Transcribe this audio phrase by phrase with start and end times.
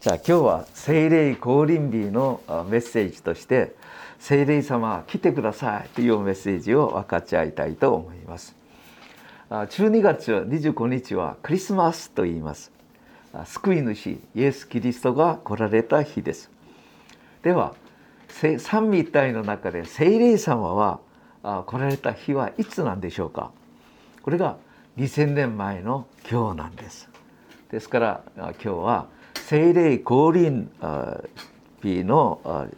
[0.00, 3.74] じゃあ今日は聖霊降臨日のメッセージとして
[4.18, 8.56] 聖霊様来てくださいというメッセージを分かち合いたいと思います。
[9.50, 12.72] 12月25日はクリスマスと言います。
[13.44, 16.50] 救い主イエス・キリストが来られた日です。
[17.42, 17.74] では
[18.58, 21.00] 三位一体の中で聖霊様は
[21.42, 23.50] 来られた日はいつなんでしょうか？
[24.22, 24.56] これが
[24.96, 27.10] 2000年前の今日なんです。
[27.70, 29.19] ですから今日は
[29.50, 30.70] 聖霊降臨
[31.82, 32.68] 日の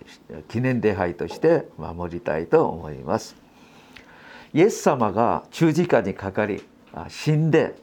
[0.48, 3.36] 記念礼拝として守りたいと思います。
[4.54, 6.64] イエス様が十字架にかかり
[7.10, 7.74] 死んで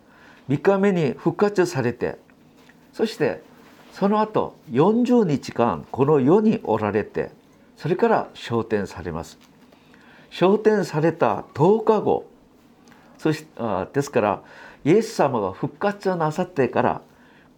[0.50, 2.18] 3日目に復活されて
[2.92, 3.44] そして
[3.94, 7.30] その後40日間この世におられて
[7.78, 9.38] それから昇天されます。
[10.32, 12.26] 昇天された10日後
[13.20, 13.46] そし
[13.94, 14.42] ですから
[14.84, 17.02] イエス様が復活なさってから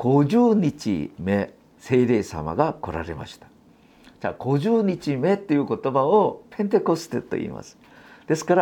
[0.01, 3.45] 50日目聖霊様が来られました。
[4.19, 7.77] じゃあ50日目っていう言葉をペンテコステと言います。
[8.25, 8.55] ですか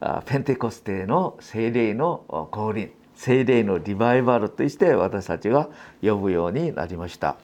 [0.00, 5.68] らペンテコステの聖霊の降臨聖霊のリバイバルとして私たちが
[6.00, 7.38] 呼ぶようになりました。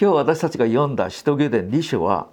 [0.00, 2.28] 今日私たちが読んだ使徒行伝2書は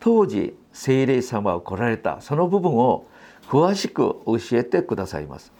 [0.00, 3.06] 当時聖霊様が来られたその部分を
[3.46, 5.52] 詳しく教えてくださいます。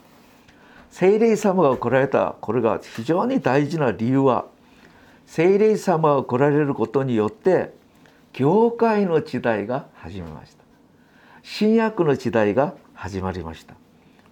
[0.99, 4.47] 聖霊様が来られたこれが非常に大事な理由は
[5.27, 7.75] 聖霊様が来られることによって
[8.33, 10.65] 教会の時代が始まりました。
[11.43, 13.75] 新約の時代が始まりました。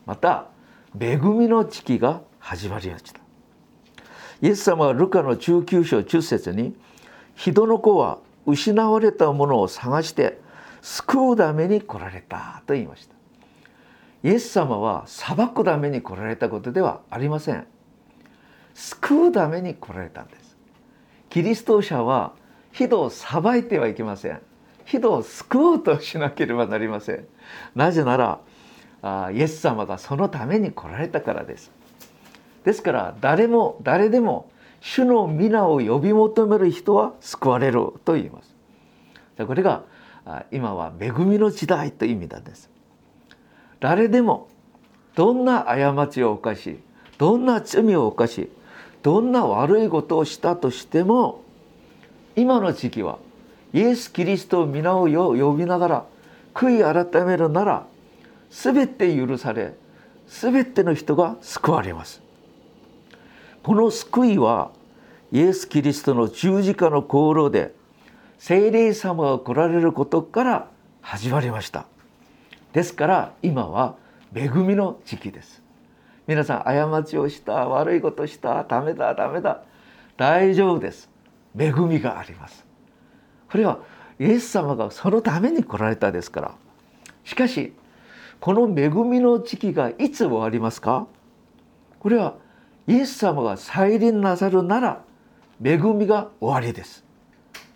[0.07, 0.47] また
[0.99, 3.21] 恵みの時期が始まりました。
[4.41, 6.75] イエス様はルカの19章10節に
[7.35, 10.41] 人の子は失われたものを探して
[10.81, 13.14] 救うために来られたと言いました。
[14.25, 17.67] イエス様は裁くために来られたことではありません。
[18.73, 20.57] 救うために来られたんです。
[21.29, 22.33] キリスト者は
[22.73, 24.41] 人を裁いてはいけません。
[24.87, 27.27] 人を救おうとしなければなりません。
[27.75, 28.41] なぜなら
[29.03, 31.71] あイエス様がそのために来られたからです。
[32.65, 34.51] ですから誰も誰でも
[34.81, 38.57] 主の皆を呼び求める人は救われると言います。
[39.47, 39.83] これが
[40.51, 42.73] 今は恵みの時代という意味なんです。
[43.81, 44.49] 誰でも
[45.15, 46.79] どんな過ちを犯し
[47.19, 48.51] どんな罪を犯し
[49.03, 51.43] どんな悪いことをしたとしても
[52.37, 53.19] 今の時期は
[53.73, 56.05] イエス・キリストを皆を呼びながら
[56.55, 57.87] 悔い改めるなら
[58.51, 59.75] 全て許され
[60.27, 62.23] 全ての人が救われます。
[63.63, 64.71] この救いは
[65.33, 67.75] イエス・キリストの十字架の功労で
[68.39, 70.69] 聖霊様が来られることから
[71.01, 71.87] 始まりました。
[72.75, 73.95] ですから今は
[74.35, 75.63] 恵みの時期です。
[76.27, 79.63] 皆さん過ちをした悪いことしたダメだダメだ
[80.17, 81.09] 大丈夫です。
[81.57, 82.67] 恵みがあります。
[83.49, 83.79] これは
[84.19, 86.55] イエス様がそのために来られたですから。
[87.23, 87.73] しかし
[88.41, 91.07] この恵みの時期がいつ終わりますか？
[92.01, 92.35] これは
[92.89, 95.05] イエス様が再臨なさるなら
[95.63, 97.05] 恵みが終わりです。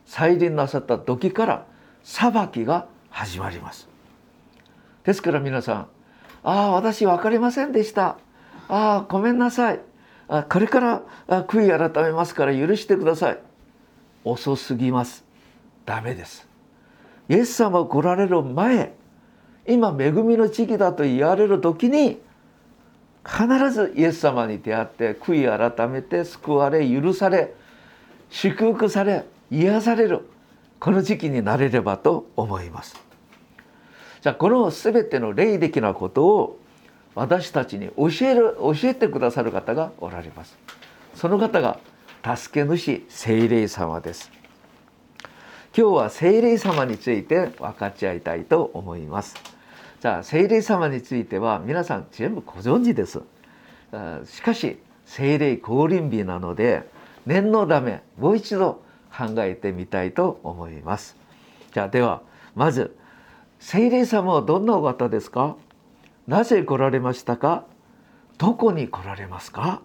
[0.07, 1.67] 再臨なさった時から
[2.03, 3.89] 裁きが始まります。
[5.09, 5.89] ですから皆さん
[6.45, 8.19] 「ああ私分かりませんでした」
[8.69, 9.81] 「ああごめんなさい」
[10.29, 13.39] あ「これから悔い改めますから許してください」
[14.23, 15.25] 遅すぎます。
[15.87, 16.47] ダメです。
[17.31, 18.93] イエス様来られる前
[19.67, 22.21] 今恵みの時期だと言われる時に
[23.25, 27.55] 必ずイエス様に出会って悔い改めて救われ許され
[28.29, 30.29] 祝福され癒される
[30.79, 33.08] この時期になれればと思います。
[34.21, 36.61] じゃあこの全ての霊的なことを
[37.15, 40.56] 私たちに教える教えてくださる方がおられます。
[41.15, 41.79] その方が
[42.37, 44.31] 助け主聖霊様です。
[45.77, 49.37] 今日は聖霊様について分かち合いたいと思います。
[50.01, 53.21] じゃあ聖霊様については皆さん全部ご存知です。
[54.25, 56.89] しかし聖霊降臨日なので
[57.27, 58.83] 念のためもう一度
[59.17, 61.17] 考えてみたいと思います。
[61.73, 62.23] じゃあでは
[62.55, 62.97] まず
[63.60, 65.56] 聖霊様はどんなお方ですか？
[66.26, 67.64] なぜ来られましたか？
[68.38, 69.82] どこに来られますか？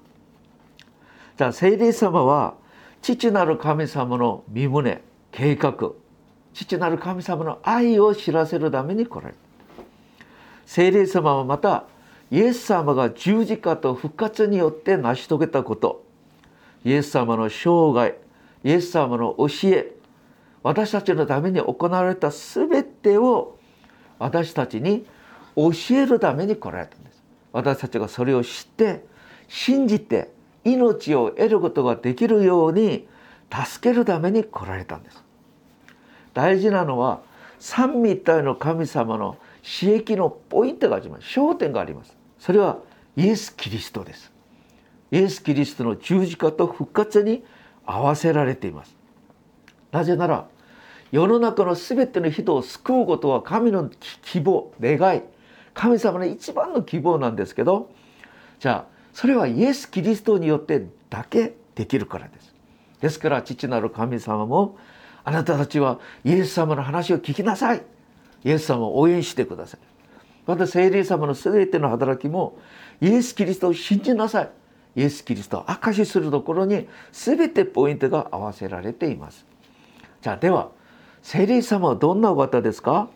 [1.37, 2.53] じゃあ聖霊様は
[3.01, 5.91] 父なる神様の身旨計画
[6.53, 9.37] 父なる神様の愛を知らせるために来られる
[10.65, 11.85] 聖霊様はまた
[12.29, 16.03] イエス様が十字架と復活によって成し遂げたこと。
[16.85, 18.17] イエス様の生涯
[18.63, 19.91] イエス様の教え
[20.61, 23.57] 私たちのために行われた全てを
[24.23, 25.05] 私たちに
[25.55, 27.21] 教えるために来られたんです。
[27.51, 29.05] 私たちがそれを知って
[29.49, 30.31] 信じて
[30.63, 33.07] 命を得ることができるように
[33.51, 35.23] 助けるために来られたんです。
[36.33, 37.21] 大事なのは
[37.59, 41.39] 三位一体の神様の刺激のポイントがあります。
[41.39, 42.15] 焦点があります。
[42.39, 42.79] それは
[43.15, 44.31] イエス・キリストです。
[45.11, 47.43] イエス・キリストの十字架と復活に
[47.85, 48.95] 合わせられています。
[49.91, 50.47] なぜなら
[51.13, 53.91] 世の中の全ての人を救うことは神の
[54.23, 55.21] 希望願い。
[55.75, 57.91] 神様の一番の希望なんですけど
[58.59, 62.55] じゃあそれはイエス・キリストによってだけできるからです。
[62.99, 64.75] ですから父なる神様も
[65.23, 67.83] あなたたちはイエス様の話を聞きなさい。
[68.43, 69.79] イエス様を応援してください。
[70.47, 72.57] また聖霊様の全ての働きも
[73.01, 74.49] イエス・キリストを信じなさい。
[74.95, 79.45] イエス・キリストを証しするところに全てポイントが合わせられています。
[80.23, 80.71] じゃあでは
[81.23, 83.07] 聖霊様はどんなお方ですか？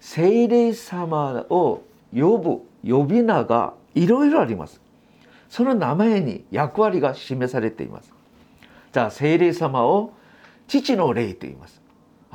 [0.00, 1.82] 聖霊様を
[2.12, 4.80] 呼ぶ呼び名がいろいろあります。
[5.50, 8.10] その名前に役割が示されています。
[8.92, 10.14] じゃあ聖霊様を
[10.66, 11.82] 父の霊と言います。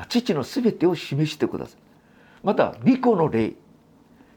[0.08, 1.78] 父のすべてを示してください。
[2.44, 3.54] また御子の霊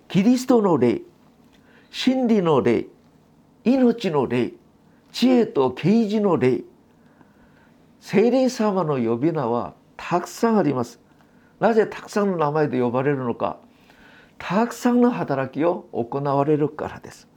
[0.08, 1.02] キリストの霊
[1.90, 2.86] 真理の霊
[3.64, 4.52] 命の霊
[5.12, 6.62] 知恵と啓示の霊。
[8.00, 10.98] 聖霊様の呼び名はたくさんあります。
[11.60, 13.58] なぜたくさんの名前で呼ばれるのか。
[14.38, 17.28] たくさんの働きを行われるからです。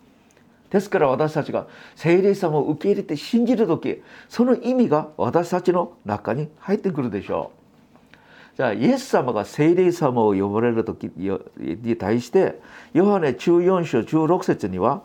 [0.70, 7.52] ですから私たちが聖霊様を受け入れて信じる時その意味が私たちの中に入ってくるでしょ
[8.54, 8.58] う。
[8.58, 12.62] じゃあイエス様が聖霊様を呼ばれる時に対して
[12.94, 15.02] ヨハネ14章16節には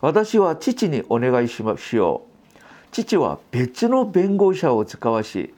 [0.00, 2.22] 私は父にお願いしましよ
[2.54, 2.58] う。
[2.92, 5.52] 父は別の弁護者を使わし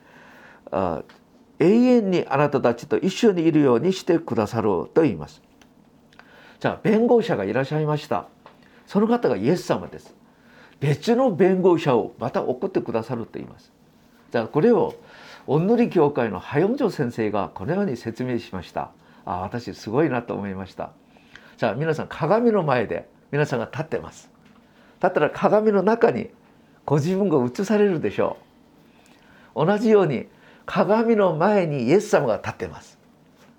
[1.59, 5.43] 永遠にあなたたちと一緒にいるようにしてくださると言います。
[6.61, 8.27] じゃあ弁護者がいらっしゃいました。
[8.87, 10.15] その方がイエス様です。
[10.81, 13.73] 別の弁護者をまた送ってくださると言います。
[14.31, 14.95] じゃあこれを
[15.47, 18.91] おんぬり教会のハヨンジョ先生がこのように説明しました。
[19.25, 20.91] あ私すごいなと思いました。
[21.57, 24.31] じゃあ皆さん鏡の前で皆さんが立ってます。
[24.97, 26.31] 立ったら鏡の中に
[26.87, 28.37] ご自分が映されるでしょ
[29.55, 29.67] う。
[29.67, 30.29] 同じように
[30.69, 32.99] 鏡の前にイエス様が立ってます。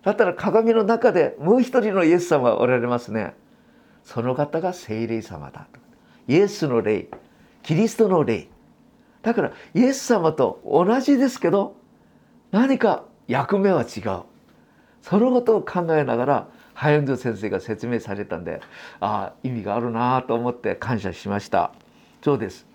[0.04, 3.34] だったら鏡の中でもう一人のイエス様がおられますね。
[4.04, 5.80] その方が聖霊様だと。
[6.28, 7.08] イエスの霊。
[7.64, 8.48] キリストの霊。
[9.24, 11.76] だからイエス様と同じですけど
[12.52, 14.22] 何か役目は違う。
[15.02, 18.62] そのことを考えながらハヨンド先生が説明されたんで
[19.00, 21.72] ああ意味があるなと思って感謝しました。
[22.24, 22.69] そうです。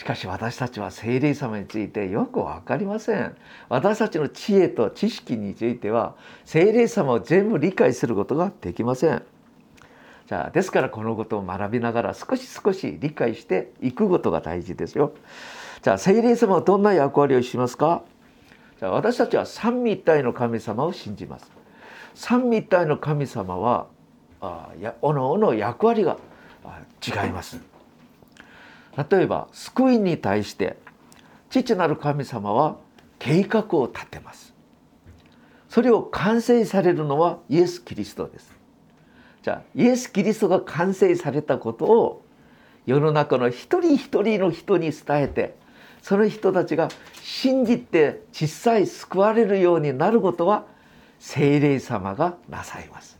[0.00, 3.36] しかし私たちは聖霊様についてよく分かりません
[3.68, 6.16] 私たちの知恵と知識については
[6.46, 9.22] 聖霊様を全部理解することができません
[10.26, 15.12] じゃあですからこのことを学びながら少し少し理解していくことが大事ですよ。
[15.82, 18.02] じゃあ聖霊様はどんな役割をしますか？
[18.78, 21.50] じゃあ私たちは三位一体の神様を信じます。
[22.14, 23.88] 三位一体の神様は
[24.40, 26.16] あやおのおの役割が
[27.04, 27.69] 違います。
[28.96, 30.76] 例えば救いに対して
[31.48, 32.76] 父なる神様は
[33.18, 34.54] 計画を立てます。
[35.68, 38.56] それを完成されるのはイエス・キリストです。
[39.42, 42.24] じゃあイエス・キリストが完成されたことを
[42.86, 45.54] 世の中の一人一人の人に伝えて
[46.02, 46.88] その人たちが
[47.22, 50.66] 信じて実際救われるようになることは
[51.18, 53.18] 聖霊様がなさいます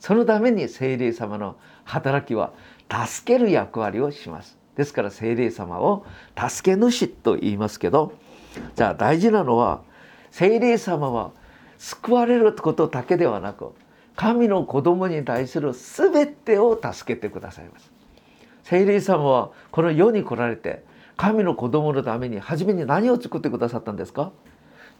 [0.00, 2.52] そのために聖霊様の働きは
[2.90, 6.06] 助ける役割をしますですから聖霊様を
[6.38, 8.12] 助け主と言いますけど
[8.76, 9.82] じゃあ大事なのは
[10.30, 11.32] 聖霊様は
[11.78, 13.72] 救われることだけではなく
[14.14, 17.90] 神の子供に対する全てを助けてくださいます。
[18.62, 20.84] 聖霊様はこの世に来られて
[21.16, 24.30] 神の子供のために初めに何を作ってくださったんですか？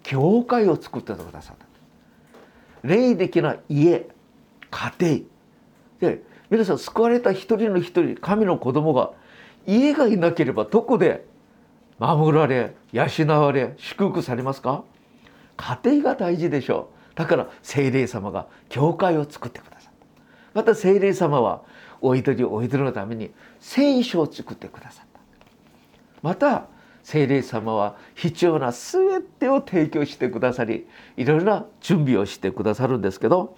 [0.02, 1.66] 教会を作ってくださった。
[2.82, 4.08] 霊的な家
[4.70, 5.20] 家庭。
[6.00, 9.12] で皆さん救われた一人の一人神の子供が
[9.68, 11.26] 家がいなければどこで
[11.98, 14.82] 守られ養われ祝福されますか？
[15.58, 17.16] 家庭が大事でしょう。
[17.16, 20.22] だから聖霊様が教会を作ってくださった。
[20.54, 21.62] また聖霊様は
[22.00, 25.20] お祈りお祈りのために聖書を作ってくださった。
[26.22, 26.66] また
[27.02, 33.56] 聖霊様は必要な全てを提供してくださりいろいろな準備をしてくださるんですけど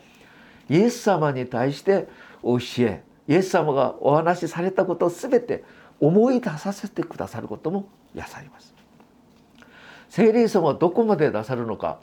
[0.69, 2.09] イエス様に対して
[2.43, 5.65] 教えイエス様がお話しされたことを全て
[6.01, 8.75] 思い出させてくださることもやさります。
[10.09, 12.01] 聖霊様はどこまで出さるのか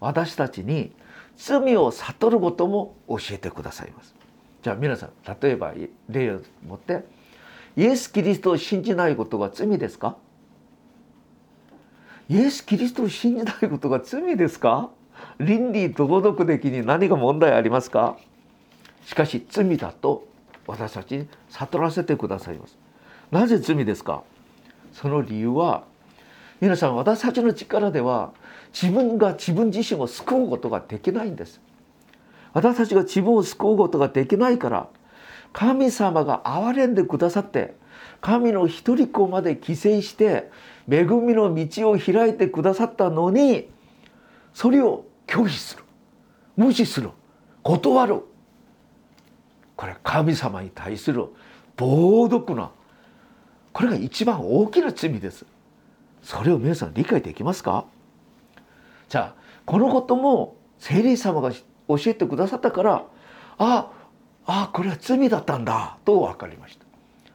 [0.00, 0.92] 私たちに
[1.36, 4.14] 罪を悟ることも教えてくださいます。
[4.62, 5.10] じゃあ皆さん
[5.40, 5.74] 例えば
[6.08, 7.04] 例を持って
[7.76, 10.16] イエス・キリストを信じないことが罪ですか？
[12.28, 14.90] イエス・キリストを信じないことが罪ですか？
[15.38, 18.16] 倫理道徳的に何が問題ありますか？
[19.04, 20.26] しかし罪だと
[20.66, 22.78] 私たちに悟らせてくださいます。
[23.34, 24.22] なぜ罪ですか？
[24.92, 25.82] その理由は
[26.60, 28.30] 皆さん私たちの力では
[28.72, 31.60] 自分が自分自身を救うことができないんです。
[32.52, 34.88] 私たちが自分を救うことができないから
[35.52, 37.74] 神様が憐れんでくださって
[38.20, 40.48] 神の一人子まで犠牲して
[40.88, 43.68] 恵みの道を開いてくださったのに
[44.52, 45.82] それを拒否する。
[46.56, 47.10] 無視する。
[47.64, 48.20] 断る。
[49.74, 51.26] これ神様に対する
[51.76, 52.70] 暴毒な
[53.74, 55.44] これが一番大きな罪です。
[56.22, 57.84] それを皆さん理解できますか？
[59.10, 63.04] じゃあこのことも聖霊様が教えてくださったから
[63.58, 63.90] あ
[64.46, 66.84] あこれは罪だったんだと分かりました。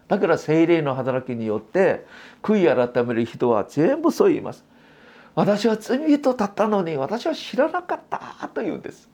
[0.07, 2.07] だから聖霊の働きによって
[2.41, 4.63] 悔い改める人は全部そう言います。
[5.35, 9.09] 私は罪人だったのに私は知らなかったというんです。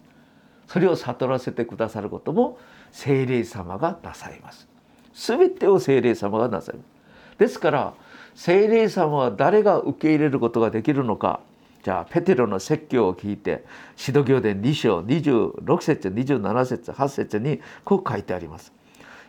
[0.67, 2.57] それを悟らせてくださることも
[2.91, 4.67] 聖霊様がなさいます。
[5.13, 6.94] 全てを聖霊様がなさいます。
[7.37, 7.93] ですから
[8.33, 11.39] 聖霊様は誰が受け入れることができるのか
[11.83, 13.63] じゃあペテロの説教を聞いて
[14.03, 18.73] 指導行伝2章26節27節8節にこう書いてあります。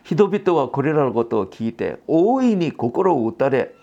[0.03, 3.75] 人々はこれらのことを聞いて大いに心を打たれ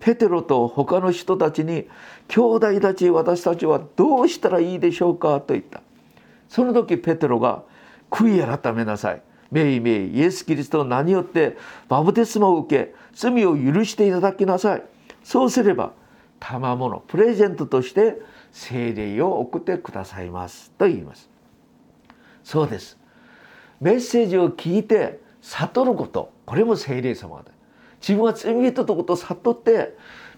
[0.00, 1.88] ペテロと他の人たちに
[2.28, 5.80] 「兄弟たち私たちはどうしたらいいでしょうか?」と言った。
[6.48, 7.62] その時ペテロが
[8.10, 9.22] 「悔い改めなさい」
[9.52, 11.56] 「めいめいイエス・キリストの名によって
[11.88, 14.82] バブテスマを受け罪を許していただきなさい」
[15.22, 15.92] そうすれば
[16.40, 21.30] 賜物プレゼントとして聖霊を送ってくださいますと言います
[22.42, 22.98] そうです
[23.80, 27.50] メッセージを聞いて悟ることこれも聖霊様で
[28.00, 29.96] 自分は罪人とことを悟って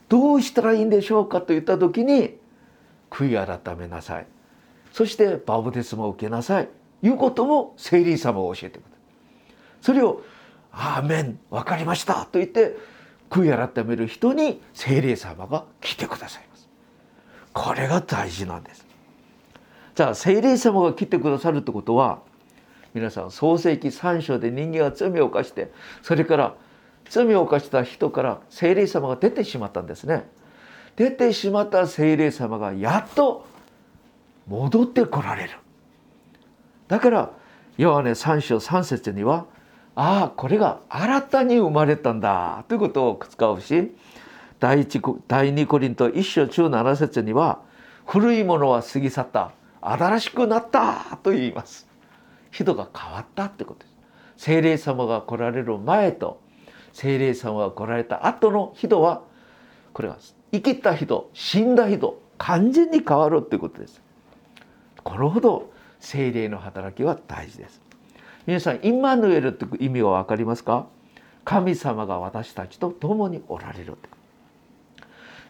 [0.08, 2.38] どうしたらいいんでしょうかと言った時に
[3.10, 4.26] 悔い改めなさい
[4.92, 6.68] そしてバブテスマを受けなさい
[7.02, 8.93] いうことも聖霊様を教えてくれる
[9.84, 10.22] それを
[10.72, 12.74] 「アーメン分かりました」と言って
[13.28, 16.70] 悔い改める人に聖霊様が来てくださいます。
[17.52, 18.86] これが大事なんです。
[19.94, 22.20] じゃあ聖霊様が来てくださるってことは
[22.94, 26.54] 皆さん創世記3章で人間が罪を犯してそれから
[27.10, 30.26] 罪を犯した人から聖霊様が出てしまったんですね。
[30.96, 33.44] 出てしまった聖霊様がやっと
[34.46, 35.50] 戻ってこられる。
[36.88, 37.30] だから
[37.76, 39.52] ヨハネ3章3節には
[39.96, 42.64] ああこれが新たに生まれたんだ。
[42.68, 43.94] ということを使うし
[44.58, 47.60] 第一第二コリント一章中七節には
[48.06, 49.52] 古いものは過ぎ去った。
[49.80, 51.18] 新しくなった。
[51.22, 51.86] と言います。
[52.50, 53.94] 人が変わったってことです。
[54.36, 56.40] 精霊様が来られる前と
[56.92, 59.22] 精霊様が来られた後の人は
[59.92, 60.18] これは
[60.52, 64.00] 生きた人死んだ人完全に変わるっていうことです。
[65.02, 65.70] これほど
[66.00, 67.83] 精霊の働きは大事です。
[68.46, 70.86] 皆さんイマヌエルって意味は分かりますか？
[71.44, 73.96] 神様が私たちと共におられる。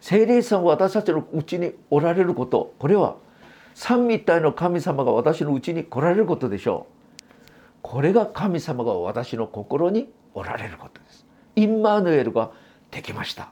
[0.01, 2.73] 聖霊さんは私たちのうちにおられること。
[2.79, 3.15] これは
[3.73, 7.19] 三位一体の神様が私のうちに来られることでしょう。
[7.81, 11.25] これが神様が私の心におられることです。
[11.55, 12.51] インマヌエルが
[12.91, 13.49] できました。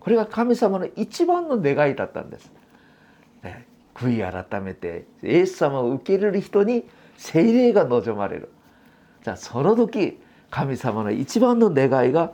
[0.00, 2.52] これが神様の一番の願いだったんです、
[3.42, 6.84] ね、悔い改めてイエス様を受け入れる人に
[7.16, 8.50] 聖霊が望まれる。
[9.24, 12.32] じゃあその時神様の一番の願いが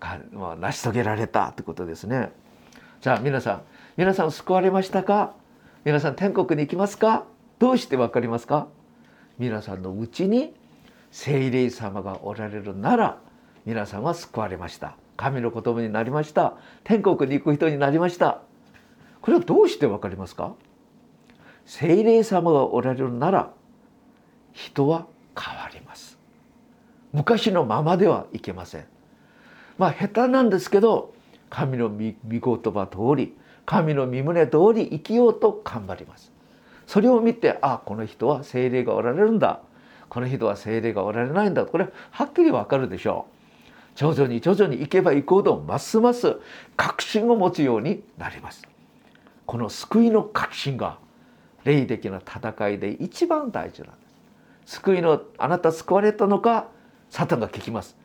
[0.00, 2.32] 成し遂げられたということですね。
[3.00, 3.62] じゃあ皆さん
[3.96, 5.34] 皆さん救われましたか？
[5.84, 7.24] 皆さん天国に行きますか？
[7.58, 8.66] どうして分かりますか？
[9.38, 10.52] 皆さんのうちに
[11.12, 13.18] 聖霊様がおられるなら
[13.64, 14.96] 皆さんは救われました。
[15.16, 16.54] 神の言葉になりました。
[16.82, 18.42] 天国に行く人になりました。
[19.20, 20.54] これはどうして分かりますか？
[21.66, 23.52] 聖霊様がおられるなら
[24.52, 25.06] 人は
[27.12, 28.86] 昔のままではいけません。
[29.78, 31.14] まあ下手なんですけど
[31.48, 32.12] 神の御言
[32.72, 33.34] 葉通り
[33.66, 36.32] 神の御胸通り生きようと頑張ります。
[36.86, 39.60] それを見てあこの人は精霊がおられるんだ。
[40.08, 41.64] この人は精霊がおられないんだ。
[41.64, 43.40] これはっきりわかるでしょう。
[43.94, 46.36] 徐々に徐々に行けば行くほどますます
[46.76, 48.62] 確信を持つようになります。
[49.46, 50.98] この救いの確信が
[51.64, 54.06] 霊的な戦いで一番大事なんで
[54.66, 54.76] す。
[54.78, 56.68] 救いのあなた救われたのか
[57.10, 57.96] サタンが聞きます。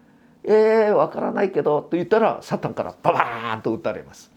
[0.44, 4.32] えー、わからないけどと言ったらサタンからババーンと撃たれます。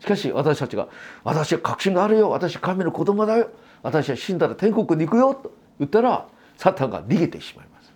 [0.00, 0.88] しかし私たちが
[1.24, 3.50] 「私は確信があるよ私は神の子供だよ
[3.82, 6.26] 私は死んだら天国に行くよ」と言ったら
[6.56, 7.92] サタンが逃げてしまいます。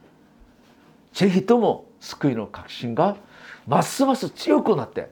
[1.14, 3.16] ぜひとも救いの確信が
[3.66, 5.10] ますます強くなって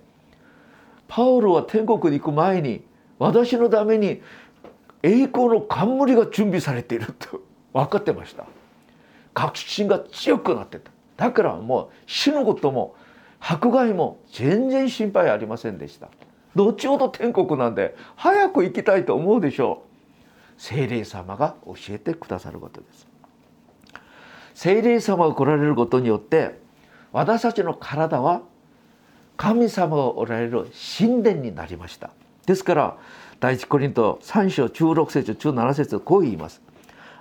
[1.07, 2.83] パウロは天国に行く前に
[3.19, 4.23] 私のために
[5.03, 7.41] 栄光の冠が準備されていると
[7.73, 8.47] 分かってました
[9.41, 10.91] 確信が強くなってた。
[11.17, 12.95] だからもう死ぬことも
[13.41, 16.09] 迫害も全然心配ありませんでした。
[16.55, 20.61] 後ほど天国なんで早く行きたいと思うでしょう。
[20.61, 23.07] 精霊様が教えてくださることです。
[24.55, 26.61] 精霊様が来られることによって
[27.13, 28.43] 私たちの体は
[29.39, 30.67] 神様がおられる
[30.99, 32.11] 神殿になりました。
[32.45, 32.97] ですから
[33.39, 36.61] 第一コリント3章16節17節こう言います。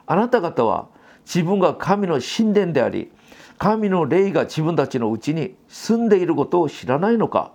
[0.06, 0.90] あなた方は
[1.32, 3.12] 自分が神の神殿であり
[3.60, 7.52] 神の霊が自分たちのうちに住んでいることを知らないのか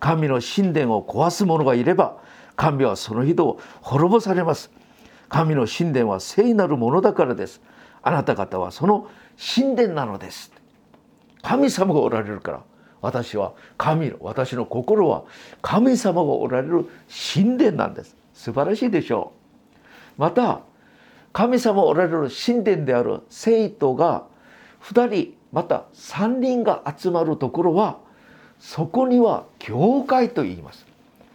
[0.00, 2.16] 神の神殿を壊す者がいれば
[2.56, 4.70] 神はその人を滅ぼされます
[5.28, 7.60] 神の神殿は聖なるものだからです
[8.02, 9.08] あなた方はその
[9.56, 10.50] 神殿なのです
[11.42, 12.62] 神様がおられるから
[13.02, 15.24] 私は神の私の心は
[15.60, 16.88] 神様がおられる
[17.34, 19.32] 神殿なんです素晴らしいでしょ
[20.16, 20.60] うまた
[21.34, 24.24] 神様おられる神殿である生徒が
[24.84, 27.98] 2人また3人が集まるところは
[28.60, 30.86] そこには教会と言います。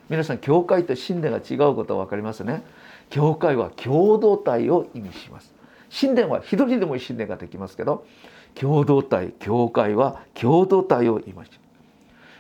[0.09, 2.63] 皆さん教会と神殿が違うことは分かりますね。
[3.09, 5.53] 教会は共同体を意味します。
[5.91, 8.05] 神殿は一人でも神殿ができますけど
[8.55, 11.57] 共同体教会は共同体を言いました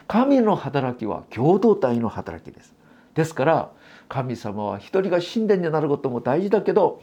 [0.07, 2.73] 神の働きは共同体の働きです。
[3.15, 3.69] ですから
[4.07, 7.01] 神様は一人が神殿になることも大事だけど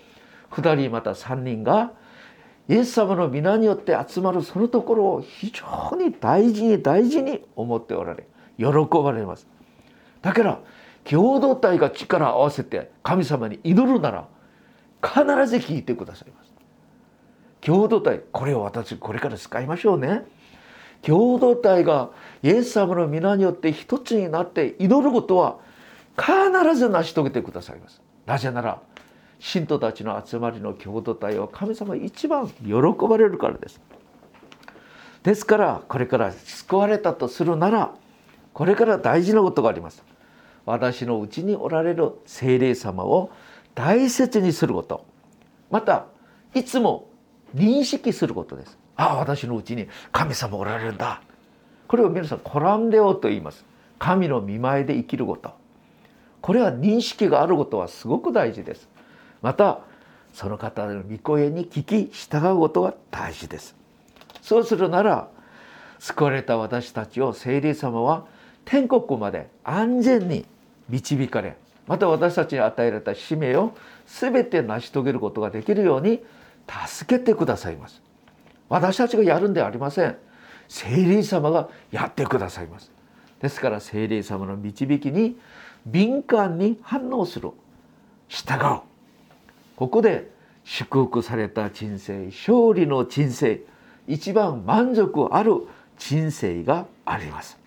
[0.50, 1.93] 二人また三人が
[2.69, 8.26] イエス様の皆によって集まるそのところを非常に大事に大事に思っておられ
[8.59, 8.67] 喜
[9.03, 9.47] ばれます。
[10.23, 10.61] だから
[11.05, 14.29] 共同体が力を合わせて神様に祈るなら
[15.00, 16.53] 必ず聞いてくださいます。
[17.61, 20.25] 共同体これを私これから使いましょうね。
[21.03, 22.11] 共同体が
[22.43, 25.59] イエス様の皆によって一つになって祈ることは
[26.17, 28.03] 必ず成し遂げてくださいます。
[28.25, 28.83] なぜなら
[29.38, 32.75] 信徒たちの集まりの共同体を神様一番喜
[33.08, 33.80] ばれるからです。
[35.23, 37.95] ですからこれから救われたとするなら
[38.52, 40.02] これから大事なことがあります。
[40.65, 43.30] 私のうちにおられる精霊様を
[43.75, 45.04] 大切にすること。
[45.71, 46.06] また
[46.54, 47.08] いつも
[47.54, 48.78] 認識することです。
[48.97, 51.21] ああ私のうちに神様おられるんだ。
[51.87, 53.65] これを皆さんコランデオと言います。
[53.99, 55.52] 神の見前で生きること。
[56.41, 58.89] これは認識があることはすごく大事です。
[59.47, 59.78] また
[60.32, 63.76] その方の御声に聞き従うことが大事です。
[64.43, 65.28] そうするなら
[66.00, 68.26] 救われた私たちを聖霊様は
[68.65, 70.45] 天国まで安全に
[70.89, 71.56] 導かれ
[71.87, 76.25] また私たちに与えられた使命を全て成し遂げることができるように
[76.89, 78.02] 助けてくださいます。
[78.69, 80.17] 私たちがやるんではありません。
[80.67, 82.91] 聖霊様がやってくださいます。
[83.41, 85.39] ですから聖霊様の導きに
[85.87, 87.52] 敏感に反応する。
[88.26, 88.96] 従う。
[89.76, 90.30] ここで
[90.65, 93.62] 祝福された人生勝利の人生
[94.08, 95.52] 一番満足ある
[95.99, 97.58] 人生があります。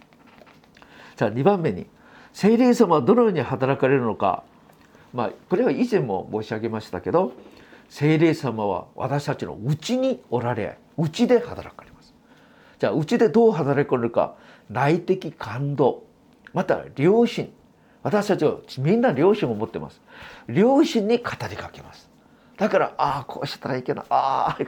[1.15, 1.87] じゃあ2番目に
[2.33, 4.43] 聖霊様はどのように働かれるのか。
[5.13, 7.33] まあこれは以前も申し上げましたけど
[7.89, 12.13] 聖霊様は私たちのうちにおられうちで働かれます。
[12.79, 14.35] じゃあうちでどう働かれるか。
[14.69, 16.03] 内的感動
[16.53, 17.51] また良心。
[18.03, 20.01] 私たちはみんな良心を持ってます。
[20.47, 22.09] 良心に語りかけます。
[22.57, 24.65] だからああこうしたらいけないああ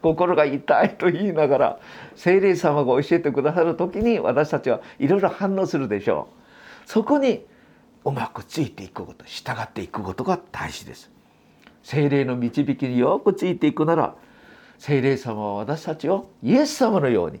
[0.00, 1.80] 心が痛いと言いながら
[2.16, 6.28] 聖霊様が教えてくださる時に私たちはいろいろ反応するでしょ
[6.86, 6.88] う。
[6.88, 7.44] そこに
[8.04, 11.10] うまくついていくこと従っていくことが大事です。
[11.82, 14.14] 聖霊の導きによくついていくなら
[14.78, 17.40] 聖霊様は私たちをイエス様のように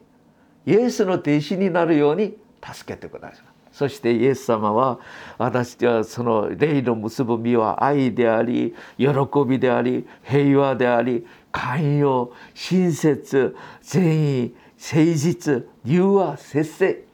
[0.66, 3.53] イエスの弟子になるように助けてください。
[3.74, 5.00] そしてイエス様は
[5.36, 9.08] 私はその霊の結ぶ実は愛であり喜
[9.48, 17.04] びであり平和であり寛容親切善意誠実柔和節制。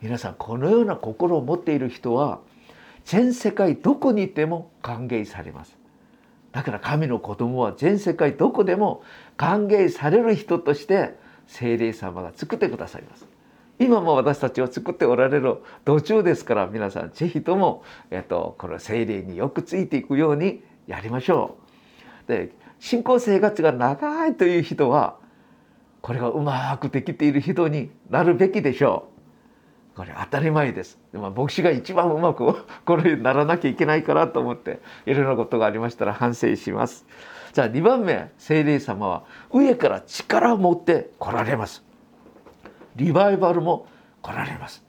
[0.00, 2.38] 皆さんこのような心を持っている人は
[3.04, 5.76] 全世界どこにいても歓迎されます。
[6.52, 9.02] だから神の子供は全世界どこでも
[9.36, 11.16] 歓迎される人として
[11.48, 13.35] 聖霊様が作ってくださいます。
[13.78, 21.58] 今も私たちを作っておられる途中ですから皆さん是非とも、えっと、この聖霊によくついていくようにやりましょ
[22.26, 22.28] う。
[22.28, 25.18] で信仰生活が長いという人は
[26.00, 29.16] これがうまくできている人になるべきでしょう。
[29.96, 30.98] これ当たり前です。
[31.12, 37.06] でも牧師が一番うまくこれにならなきゃいけないからと思っていろんなことがありましたら反省します。
[37.54, 41.82] じゃあ2番目聖霊様は上から力を持って来られます。
[42.96, 43.86] リバイバルも
[44.22, 44.82] 来られます。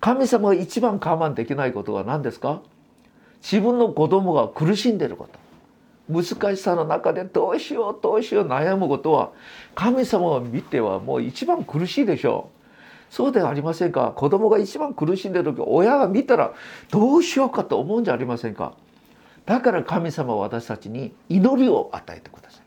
[0.00, 2.62] 神様が一番我慢できないことは何ですか？
[3.40, 5.40] 自分の子供が苦しんでいること。
[6.08, 9.30] 難しさの中でどうしようどうしよう悩むことは
[9.74, 12.50] 神様を見てはもう一番苦しいでしょ
[13.10, 13.14] う。
[13.14, 14.12] そうではありませんか？
[14.16, 16.52] 子供が一番苦しんでる時親が見たら
[16.90, 18.74] どうしようかと思うんじゃありませんか？
[19.46, 22.62] だから神様は私たちに祈りを与えてください。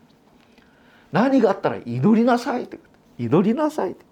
[1.12, 2.79] 何があったら祈りなさいって
[3.17, 4.04] 祈りなさいって。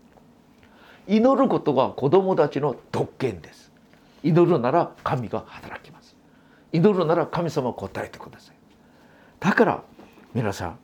[1.07, 3.71] 祈ることが子供たちの特権です
[4.23, 6.15] 祈るなら神が働きます
[6.71, 8.55] 祈るなら神様を答えてください
[9.39, 9.83] だから
[10.33, 10.79] 皆さん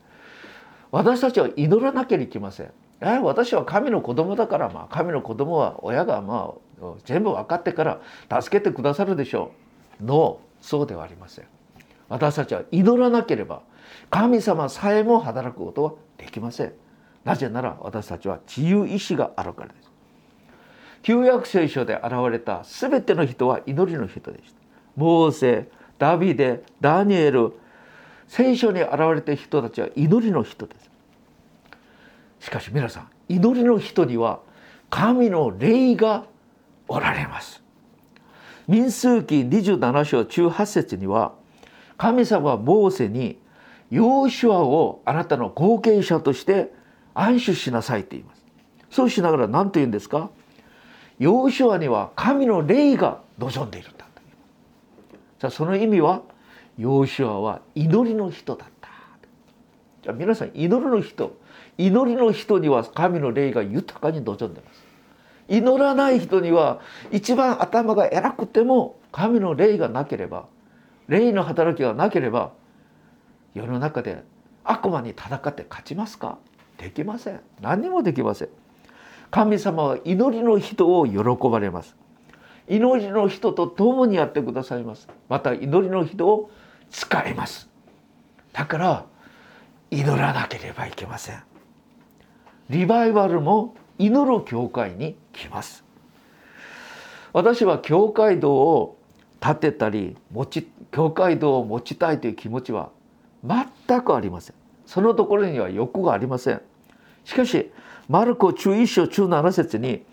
[0.92, 8.02] 私たちは祈らなきゃいけません私は神の子供だからまあ神の子供は親がまあ全部分かってから
[8.42, 9.52] 助けてくださるでしょ
[10.02, 10.04] う。
[10.04, 11.46] のそうではありません。
[12.10, 13.62] 私たちは祈らなければ
[14.10, 16.74] 神様さえも働くことはできません。
[17.24, 19.89] なぜなら私たちは自由意志があるからです。
[21.02, 24.60] 旧約聖書で現れた全ての人は祈りの人でした。
[24.96, 27.54] モーセ、ダビデ、ダニエル、
[28.28, 30.90] 聖書に現れた人たちは祈りの人です。
[32.42, 34.40] しかし皆さん祈りの人には
[34.90, 36.26] 神の霊が
[36.88, 37.62] おられます。
[38.68, 41.34] 民数記27章18節には
[41.98, 43.40] 神様はモーセに
[43.90, 46.72] ヨーシュアをあなたの後継者として
[47.14, 48.46] 安守しなさいと言います。
[48.92, 50.30] そうしながら何と言うんですか？
[51.20, 54.06] ヨーシュアには神の霊が望んでいるんだ。
[55.40, 56.22] じゃあその意味は
[56.78, 58.90] ヨーシュアは祈りの人だった。
[60.04, 61.38] じゃあ皆さん祈りの人
[61.78, 64.84] 祈りの人には神の霊が豊かに望んでます。
[65.48, 70.46] 祈らない人には一番頭が偉くても神の霊がなければ
[71.08, 72.52] 霊の働きがなければ
[73.54, 74.24] 世の中で
[74.64, 76.38] 悪魔に戦って勝ちますか？
[76.78, 77.40] できません。
[77.62, 78.50] 何にもできません。
[79.32, 81.96] 神様は祈りの人を喜ばれます。
[82.68, 85.08] 祈りの人と共にやってくださいます。
[85.28, 86.52] また祈りの人を
[86.90, 87.70] 使います。
[88.54, 89.06] だから
[89.92, 91.44] 祈らなければいけません。
[92.70, 95.84] リバイバルも祈る教会に来ます。
[97.34, 98.98] 私は教会堂を
[99.40, 102.90] 建てたり持ち教会堂を持ちたいという気持ちは
[103.44, 104.56] 全くありません。
[104.86, 106.62] そのところには欲がありません。
[107.24, 107.72] しかし
[108.10, 110.04] マルコ11章17節に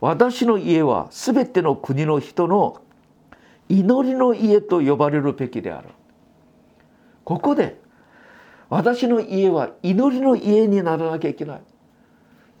[0.00, 2.80] 私の家は全ての国の人の
[3.68, 5.88] 祈りの家と呼ばれるべきである。
[7.24, 7.80] ここで
[8.68, 11.60] 私の家は祈りの家にならなきゃいけない。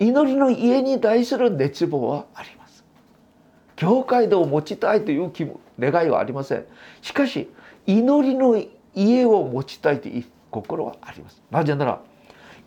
[0.00, 2.84] 祈りの家に対する熱望はあります。
[3.76, 5.32] 教会堂を持ちたいという
[5.78, 6.64] 願いはありません。
[7.00, 7.48] しかし
[7.86, 8.60] 祈りの
[8.94, 11.40] 家を持ちたいという心はあります。
[11.48, 12.00] なぜなら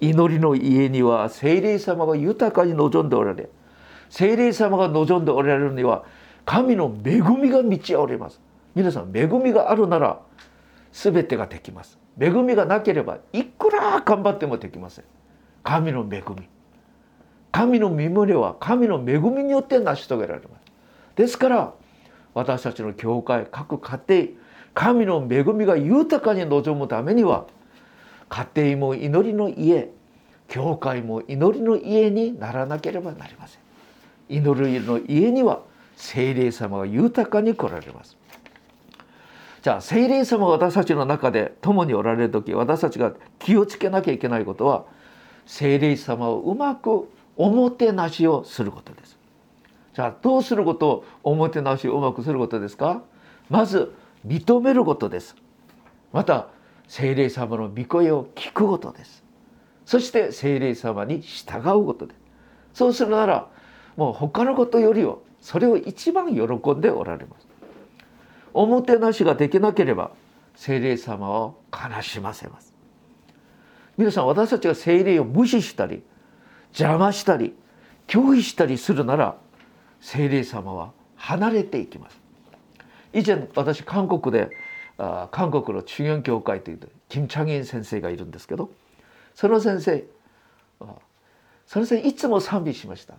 [0.09, 3.49] 祈りの家には聖霊様が豊かに望んでおられ
[4.09, 6.03] 聖霊様が望んでおられるには
[6.45, 8.41] 神の恵みが満ち溢れます。
[8.75, 10.19] 皆さん恵みがあるなら
[10.91, 11.97] 全てができます。
[12.19, 15.05] 恵みがなければいくら頑張ってもできません。
[15.63, 16.47] 神の恵み。
[17.51, 20.71] 神の身胸は神の恵みによって成し遂げられます。
[21.15, 21.73] ですから
[22.33, 24.27] 私たちの教会各家庭
[24.73, 27.45] 神の恵みが豊かに望むためには
[28.33, 29.91] 家庭も祈りの家
[30.47, 33.61] 教会も祈りの家にならなければなりません
[34.27, 35.61] 祈りの家には
[35.95, 38.17] 聖霊様が豊かに来られます
[39.61, 44.85] じゃあ聖霊様が私たちの中で共におられる時私たちが気をつけなきゃいけないことは
[45.45, 49.17] 聖霊様をうまくおもてなしをすることです。
[49.93, 53.03] じゃあどうすることをおもてなしをうまくすることですか？
[53.49, 53.93] まず
[54.25, 55.35] 認めることです。
[56.11, 56.47] また
[56.93, 59.23] 聖霊様の御声を聞くことです。
[59.83, 62.19] そして聖霊様に従うことです。
[62.75, 63.47] そうするなら
[63.95, 67.47] もう他のことよりはそれを一番喜んでおられます。
[68.53, 70.11] おもてなしができなければ
[70.55, 72.75] 聖霊様を悲しませます
[73.97, 76.03] 皆さん私たちが聖霊を無視したり
[76.77, 77.55] 邪魔したり
[78.05, 79.35] 拒否したりするなら
[79.99, 82.21] 聖霊様は離れていきます
[83.13, 84.51] 以前私韓国で
[85.03, 88.69] あ韓国の中原教会というキム・チャギン先生がいるんですけど
[89.35, 90.03] その先生
[91.67, 93.15] その先生いつも賛美しました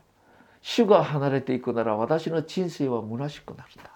[0.63, 3.91] 主が離れていくなら私の人生は虚しくなるんだ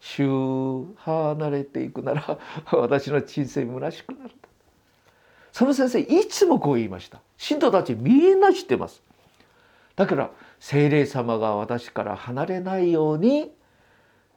[0.00, 2.38] 主離れていくなら
[2.72, 4.34] 私の人生虚しくなるんだ
[5.52, 9.02] その先生いつもこう言いました信徒たちみんな知ってます
[9.96, 13.50] だから聖霊様が私から離れないように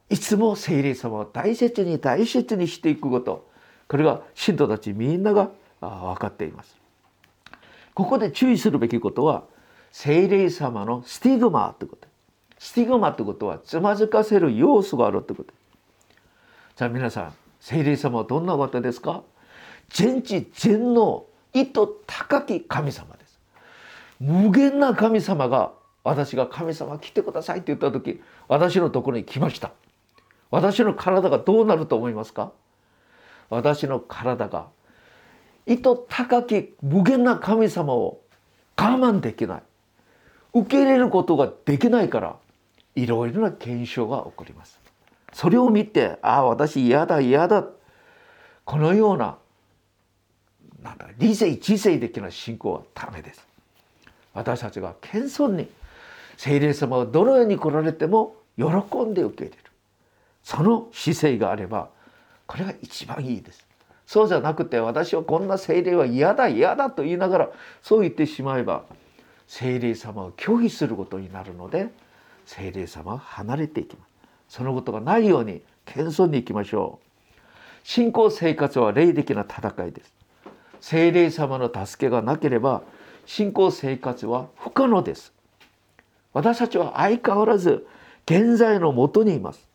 [0.09, 3.49] いつも聖霊様を大切に大切にしていくこと。
[3.87, 6.75] これが信徒たちみんなが分かっています。
[7.93, 9.43] ここで注意するべきことは
[9.91, 12.07] 聖霊様のスティグマということ。
[12.59, 15.53] スティグマってことはつまずかせる要素があるってこと。
[16.75, 19.23] じゃあ皆さん聖霊様はどんな方ですか？
[19.89, 23.39] 全知全能意図高き神様です。
[24.19, 25.71] 無限な神様が
[26.03, 29.71] 私が神様来てくださいって言った時私のところに来ました。
[30.49, 32.51] 私の体がどうなると思いますか？
[33.49, 34.67] 私の体が
[35.65, 38.21] 意図高き無限な神様を
[38.77, 39.63] 我慢できない。
[40.53, 42.36] 受け入れることができないから
[42.95, 44.79] いろいろな現象が起こります。
[45.33, 47.65] それを見てああ私嫌だ嫌だ。
[48.63, 49.38] このような
[50.81, 53.45] なんだ理性知性的な信仰はダメです。
[54.33, 55.67] 私たちが謙遜に
[56.38, 59.66] 聖霊様がどのように来られても喜んで受け入れる。
[60.47, 61.89] その姿勢があれば
[62.45, 63.67] これが一番いいです。
[64.05, 67.49] そうじゃなくて私はこんな聖霊は嫌だ嫌だと言いながら
[67.83, 68.86] そう言ってしまえば
[69.45, 71.89] 聖霊様を拒否することになるので
[72.45, 74.55] 聖霊様は離れていきます。
[74.55, 77.38] そのことがないように謙遜にいきましょう。
[77.83, 80.13] 信仰生活は霊的な戦いです。
[80.79, 82.83] 聖霊様の助けがなければ
[83.25, 85.33] 信仰生活は不可能です。
[86.31, 87.86] 私たちは相変わらず
[88.25, 89.66] 現在のもとにいます。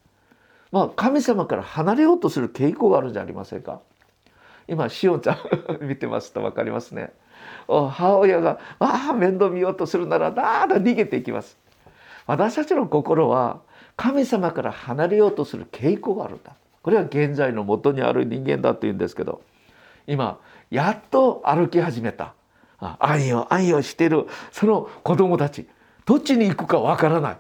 [0.72, 3.80] まあ神様から離れようとする傾向があるんじゃありませんか？
[4.66, 7.12] 今しおんちゃん見てますと分かりますね。
[7.68, 11.56] 母親が「ああ面倒見ようとするならだーだ逃げていきます」
[12.26, 13.61] 私たちの心は
[13.96, 16.56] 神様から離れようとする傾向があるんだ。
[16.82, 19.42] これは現在の元にある人間だというんですけど。
[20.06, 22.35] 今やっと歩き始めた。
[22.98, 25.68] 愛を愛をしているその子供たち。
[26.06, 27.37] どっちに行くかわからない。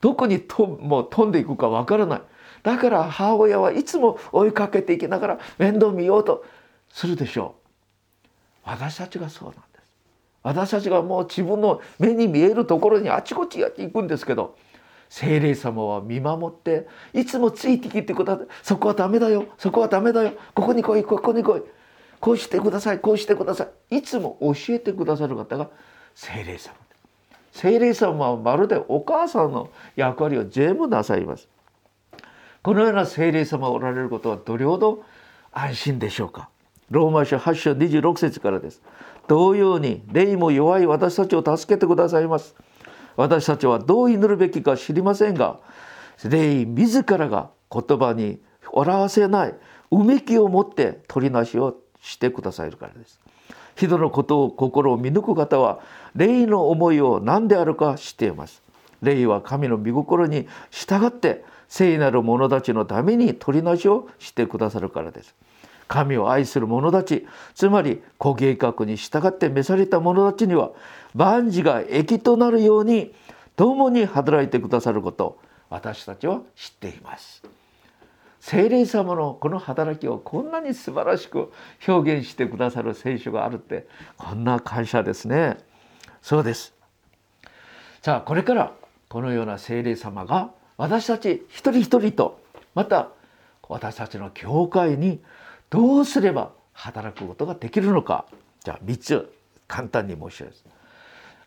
[0.00, 2.22] どこにともう飛んでいくかわからない。
[2.62, 6.44] だから母親はいつも追いかけていきながら面倒見ようと
[6.90, 7.54] するでしょ
[8.64, 8.68] う。
[8.68, 9.82] 私たちがそうなんです。
[10.42, 14.56] 私たちがもう自分の目に見えるところにあちこちやっていくんですけど
[15.08, 21.62] 精霊様は見守っていつもついてきてくださいそこはダメだよそこはダメだよここに来いここに来い
[22.18, 25.70] こうしてくださいこうしてくださいいつも教えてくださる方が
[26.14, 26.74] 精霊様。
[27.52, 31.48] 精霊様はまるでお母さんの役割を全部なさいます。
[32.62, 35.04] このような精霊様がおられることはどれほど
[35.52, 36.48] 安心でしょうか。
[36.90, 38.82] ローマ書8章26節からです。
[39.26, 42.54] 同様に霊も弱い私たちを助けてくださいます。
[43.16, 45.60] 私たちはどう祈るべきか知りませんが
[46.24, 49.54] 霊自らが言葉に表せない
[49.90, 53.20] うめきを持って取りなしをしてくださるからです。
[53.74, 55.80] 人のことを心を見抜く方は
[56.14, 58.62] 霊の思いを何であるか知っています。
[59.02, 65.34] 霊は神の御心に従って聖なる者たちのために取りなしをしてくださるからです。
[65.88, 70.72] 神を愛する者たちつまりご計画に従って召された者たちには
[71.14, 73.14] 万事が益となるように
[73.56, 75.38] 共に働いてくださること
[75.70, 77.42] 私たちは知っています。
[78.38, 81.50] 聖霊様のこの働きをこんなに素晴らしく
[81.88, 83.86] 表現してくださる聖書があるって
[84.18, 85.56] こんな感謝ですね。
[86.20, 86.74] そうです。
[88.02, 88.74] さあこれから
[89.08, 90.50] このような聖霊様が
[90.82, 92.40] 私たち一人一人と
[92.74, 93.10] また
[93.68, 95.20] 私たちの教会に
[95.70, 98.26] どうすれば働くことができるのか。
[98.64, 99.32] じゃあ3つ
[99.68, 100.64] 簡単に申し上げます。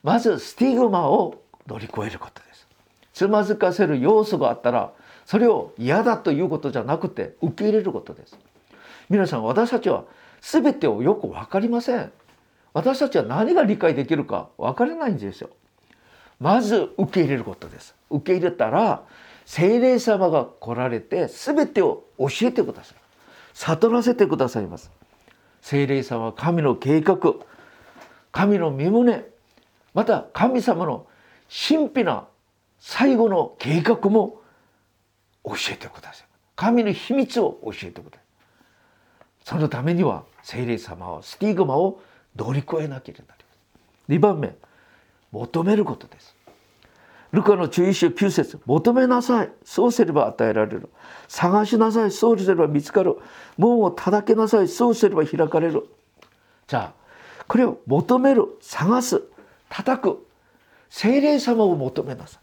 [0.03, 2.65] まずスティグマを乗り越えることです。
[3.13, 4.93] つまずかせる要素があったら
[5.25, 8.39] それを嫌だということじゃなくて受け入れることです。
[9.09, 10.05] 皆さん私たちは
[10.39, 12.09] 全てをよく分かりません。
[12.71, 15.49] 私たちは何が理解できるか分からないんですよ。
[16.39, 17.95] まず受け入れることです。
[18.09, 19.03] 受け入れたら
[19.45, 22.97] 精霊様が来られて全てを教えてください。
[23.53, 24.91] 悟らせてくださいます。
[25.61, 27.17] 聖霊様は神の計画
[28.31, 29.25] 神の身旨
[29.93, 31.07] また神様の
[31.49, 32.27] 神秘な
[32.79, 34.41] 最後の計画も
[35.43, 36.27] 教えてください。
[36.55, 38.19] 神の秘密を教えてください。
[39.45, 42.01] そのためには聖霊様はスティグマを
[42.35, 43.53] 乗り越えなければなりま
[44.07, 44.17] せん。
[44.17, 44.55] 2番目
[45.31, 46.34] 求めることです。
[47.35, 49.51] ルカの注意書9節求めなさい。
[49.63, 50.89] そうすれば与えられる。
[51.27, 52.11] 探しなさい。
[52.11, 53.17] そうすれば見つかる。
[53.57, 54.67] 門を叩けなさい。
[54.67, 55.87] そうすれば開かれる。
[56.67, 56.93] じゃあ
[57.47, 58.57] これを求める。
[58.61, 59.21] 探す。
[59.69, 60.27] 叩く。
[60.89, 62.39] 精霊様を求めなさい。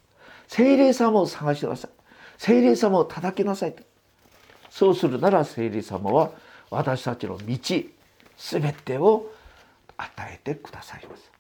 [0.47, 1.91] 精霊様を探しなさい。
[2.39, 3.75] 精霊様を叩きなさい。
[4.69, 6.31] そうするなら精霊様は
[6.71, 7.47] 私たちの道
[8.37, 9.33] 全てを
[9.97, 11.31] 与えてくださいます。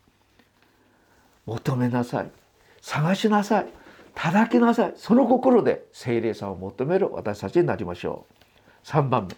[1.45, 2.42] 求めなさい。
[2.83, 3.67] 探しなさい。
[4.15, 4.93] 叩きなさい。
[4.97, 8.27] その心で聖霊さんを求める私たちになりましょ
[8.85, 8.87] う。
[8.87, 9.37] 3番目。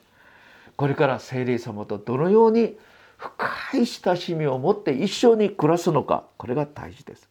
[0.76, 2.76] これから聖霊様とどのように
[3.16, 6.24] 深い親しみを持って一緒に暮らすのか。
[6.37, 7.28] これが大事です。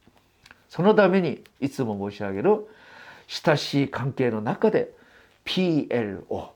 [0.70, 2.66] そのためにいつも申し上げる。
[3.26, 4.94] 親しい関係の中で
[5.44, 6.48] PLO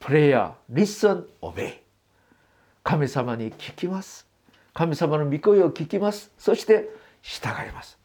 [0.00, 1.72] prayer、listen、obey。
[2.84, 4.26] 神様に聞きます。
[4.72, 6.30] 神様の御声を聞きます。
[6.38, 6.88] そして
[7.20, 7.97] 従います。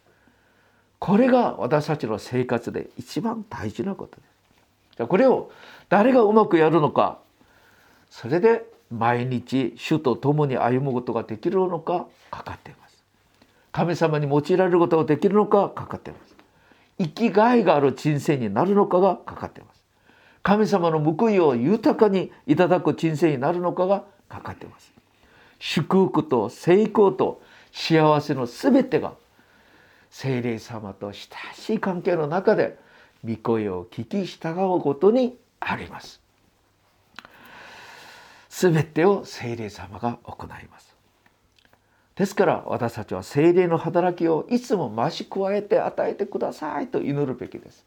[1.04, 4.22] これが私たちの生活で一番大事なことで
[4.96, 5.06] す。
[5.06, 5.52] これを
[5.90, 7.20] 誰がうまくやるのか
[8.10, 13.04] それで毎日主と共に歩むことができるのかかかっています。
[13.74, 16.38] 神様に用いられることができるのかかかっています。
[16.98, 19.84] 生きがいがある人生になるのかがかかっています。
[20.42, 24.94] 神様の報いを豊かにいただく人生になるのかがかかっています。
[25.60, 27.42] 祝福と成功と
[27.74, 29.16] 幸せのすべてが
[30.14, 31.16] 聖霊様と親
[31.56, 32.78] しい関係の中で
[33.26, 36.22] 御声を聞き従うことにあります。
[38.48, 40.96] すべてを聖霊様が行います。
[42.16, 47.84] ですから私たちは聖霊の働きをいつも増し加えて与えてくださいと祈るべきです。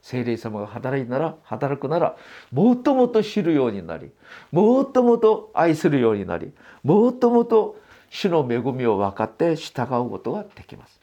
[0.00, 2.16] 聖霊様が働いなら働くなら
[2.52, 4.10] もっともっと知るようになり
[4.50, 10.95] もっともっと愛するようになりもっともっと主の恵みを分かって従うことができます。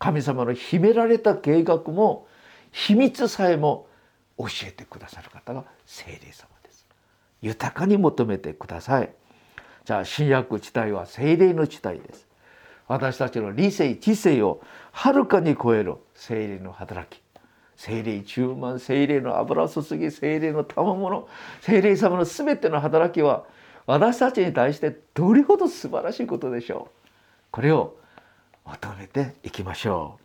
[0.00, 2.26] 神様の秘められた計画も
[2.72, 3.86] 秘密さえも
[4.38, 6.86] 教えてくださる方が聖霊様です。
[7.42, 9.10] 豊かに求めてください。
[9.84, 12.26] じゃあ新約地帯は精霊の地帯です。
[12.88, 17.22] 私たちの理性知性をはるかに超える精霊の働き。
[17.76, 21.28] 精霊充満精霊の油注ぎ精霊の賜物
[21.60, 23.44] 精霊様の全ての働きは
[23.86, 27.08] 私たちに対してどれほど素晴らしいことでしょう。
[27.50, 27.96] これを
[28.70, 30.18] 求めていきましょ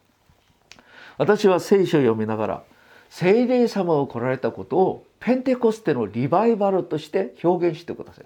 [0.77, 0.81] う。
[1.17, 2.63] 私は聖書を読みながら
[3.09, 8.25] 聖霊様を来られたことをペンテコステのリバイバルとして表現してください。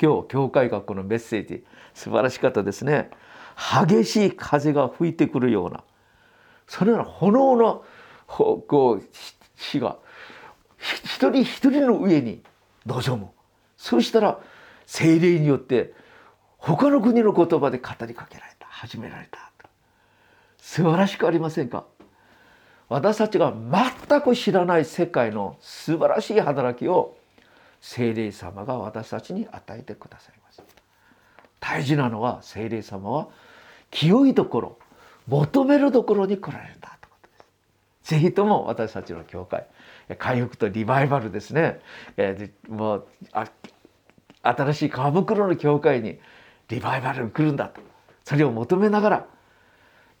[0.00, 1.64] 今日教会学校のメッセージ
[1.94, 3.10] 素晴らしかったですね。
[3.86, 5.84] 激しい風が吹いてくるような
[6.66, 7.84] そのような炎の
[8.26, 9.02] こう
[9.56, 9.96] 火が
[10.78, 12.42] 一人一人の上に
[12.86, 13.28] 望む。
[13.76, 14.38] そうしたら
[14.86, 15.92] 精霊によって
[16.58, 18.51] 他の国の言葉で語りかけられた
[18.82, 19.52] 始められた
[20.58, 21.84] 素晴らしくありませんか？
[22.88, 23.54] 私たちが
[24.08, 27.16] 全く知らない世界の素晴らしい働きを
[27.80, 30.64] 聖霊様が私たちに与えてくださいます。
[31.60, 33.28] 大事なのは聖霊様は
[33.92, 34.78] 清いところ
[35.28, 37.44] 求めるところに来られたということで
[38.02, 38.10] す。
[38.10, 39.64] ぜひとも私たちの教会
[40.18, 41.78] 回復とリバイバルですね、
[42.16, 43.06] えー、もう
[44.42, 46.18] 新しい川袋の教会に
[46.66, 47.91] リバイバルが来るんだと。
[48.24, 49.26] それを求めながら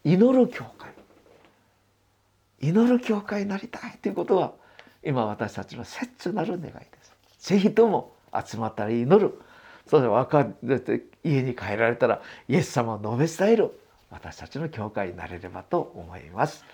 [0.04, 0.92] 祈る教会
[2.60, 4.52] 祈る教会になりたいということは
[5.04, 6.80] 今私たちの切なる願いで
[7.38, 7.48] す。
[7.50, 9.34] ぜひとも集まったら祈る。
[9.88, 10.46] そして若
[11.24, 13.72] 家に帰られたらイエス様を述べ伝える
[14.10, 16.64] 私たちの教会になれればと思います。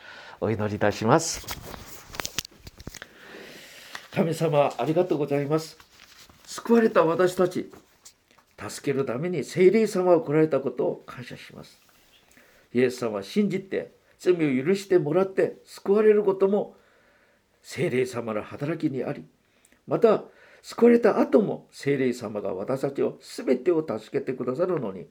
[0.41, 1.47] お祈りいたします。
[4.13, 5.79] 神様ありがとうございます。
[6.45, 7.71] 救われた私たち
[8.59, 11.81] 助けるために聖霊様を来られたことを感謝します。
[12.75, 16.75] イエス様は信じて罪を許してもらって救われることも
[17.63, 19.25] 聖霊様の働きにあり
[19.87, 20.25] また
[20.63, 25.07] 救われた後も聖霊様が私たちを全てを助けてくださるのに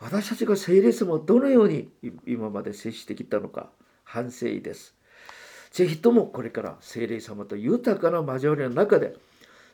[0.00, 1.88] 私たちが聖霊様をどのように
[2.26, 3.70] 今まで接してきたのか
[4.04, 4.94] 反省です。
[5.70, 9.14] ぜひともこれから聖霊様と豊かな交わりの中で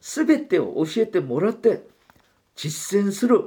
[0.01, 1.87] 全てを教えてもらって
[2.55, 3.41] 実践する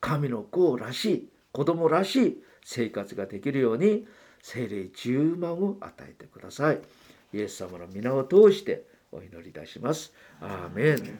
[0.00, 4.06] 神の子らしい子供らしい生活ができるように
[4.42, 6.80] 精霊10万を与えてください。
[7.32, 10.12] イエス様の皆を通してお祈りいたします。
[10.40, 11.04] アーメン